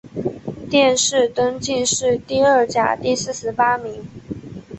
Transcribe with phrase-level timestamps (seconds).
[0.67, 4.03] 殿试登进士第二甲第四十八名。